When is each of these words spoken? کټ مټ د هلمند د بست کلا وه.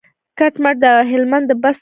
کټ 0.39 0.53
مټ 0.63 0.75
د 0.83 0.85
هلمند 1.11 1.45
د 1.49 1.51
بست 1.61 1.61
کلا 1.61 1.71
وه. 1.75 1.79